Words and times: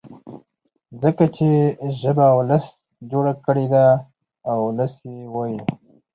ځکه 1.01 1.23
چي 1.35 1.47
ژبه 1.99 2.27
ولس 2.39 2.65
جوړه 3.11 3.33
کړې 3.45 3.65
ده 3.73 3.85
او 4.49 4.57
ولس 4.69 4.93
يې 5.09 5.17
وايي. 5.33 5.59